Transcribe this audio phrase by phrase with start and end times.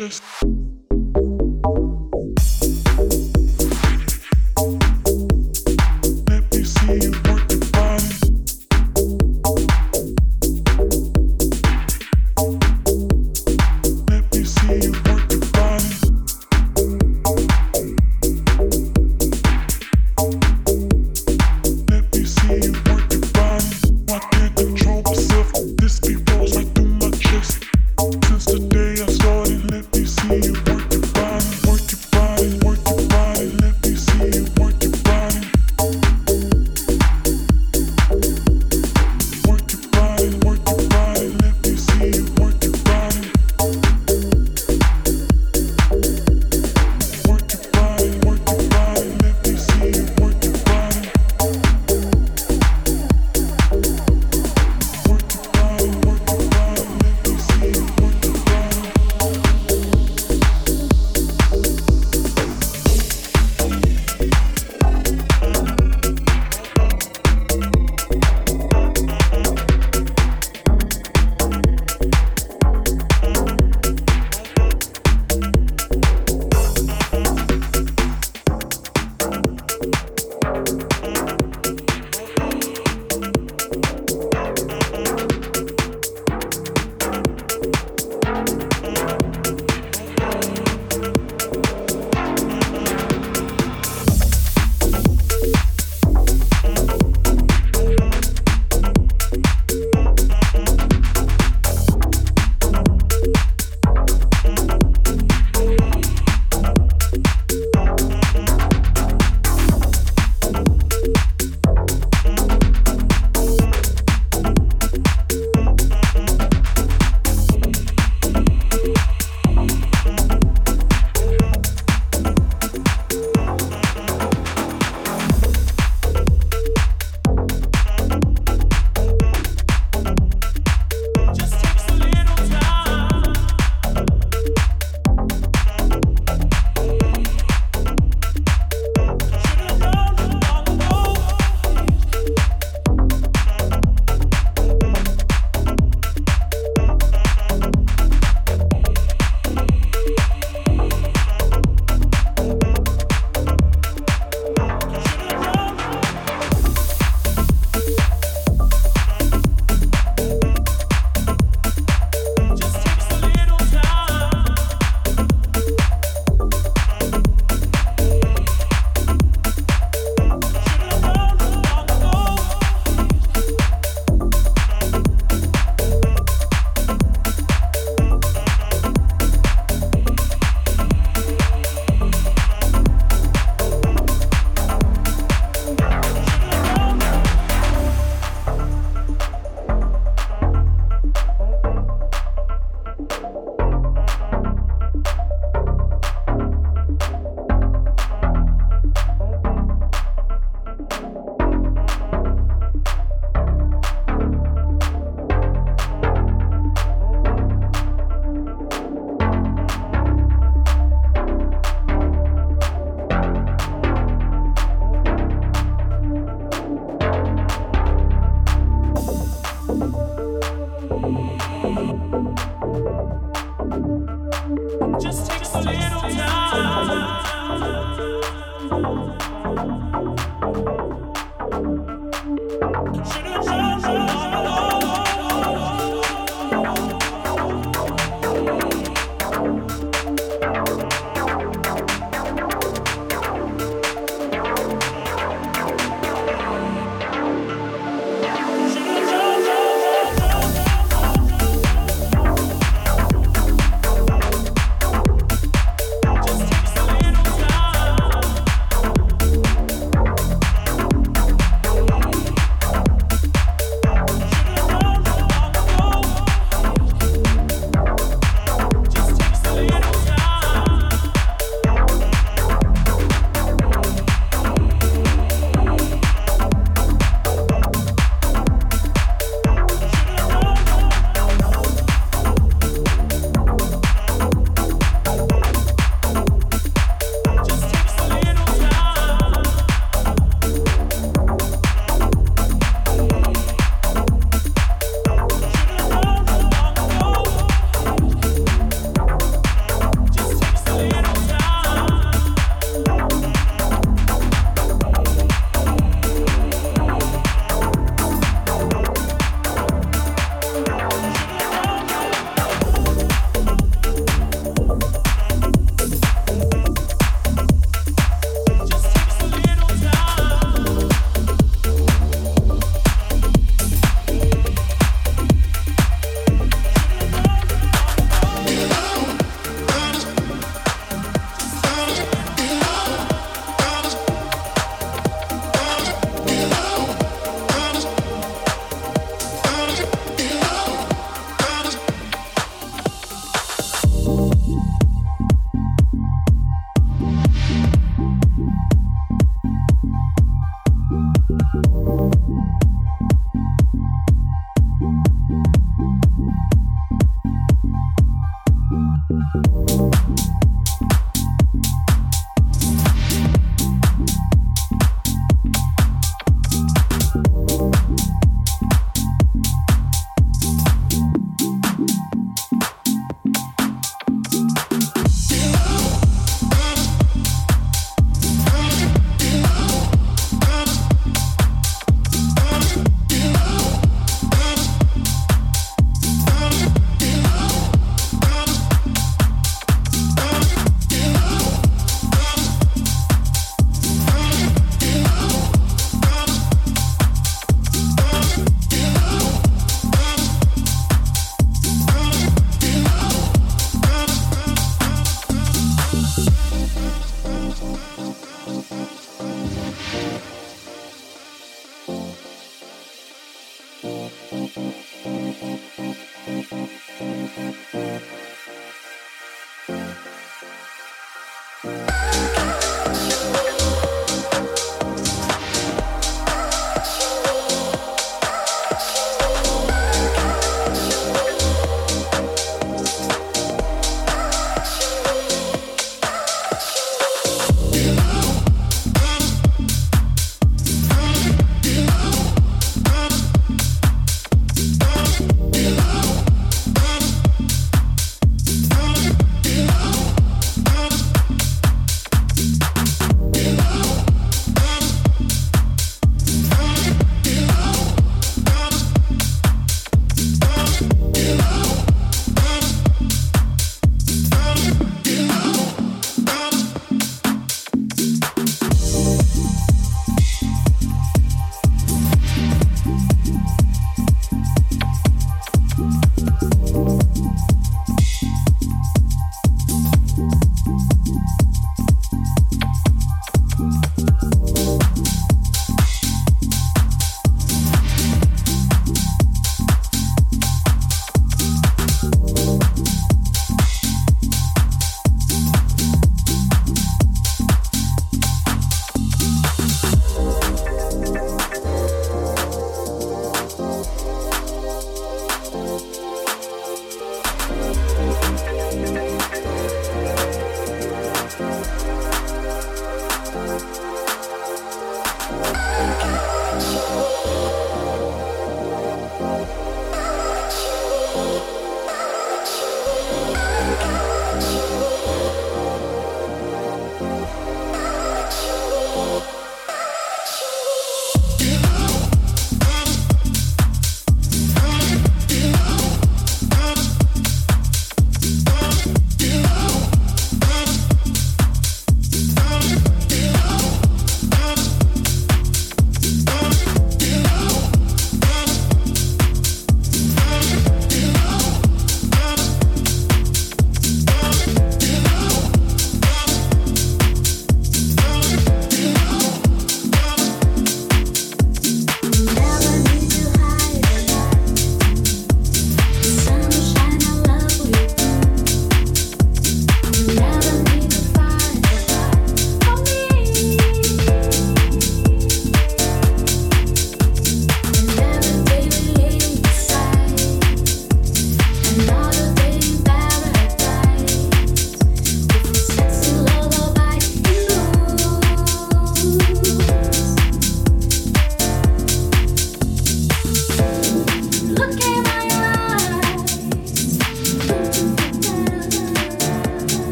[0.00, 0.29] through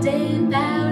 [0.00, 0.85] day back.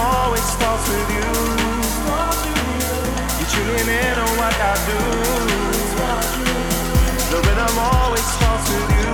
[0.00, 1.30] always starts with you.
[3.38, 5.00] You're tuning in on what I do.
[7.30, 9.12] The rhythm always starts with you.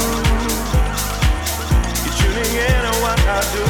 [2.05, 3.67] You're tuning in on what I do.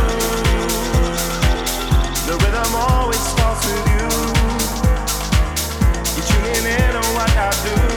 [2.28, 4.09] The rhythm always starts with you.
[6.14, 7.95] You're tuning in on what I do.